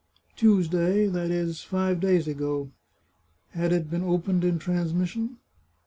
[0.35, 2.71] "Tuesday; that is five days ago.""
[3.49, 5.37] Had it been opened in transmission